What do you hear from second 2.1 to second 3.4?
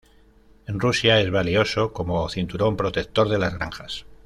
cinturón protector de